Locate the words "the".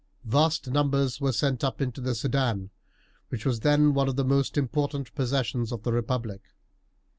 2.01-2.15, 4.15-4.25, 5.83-5.93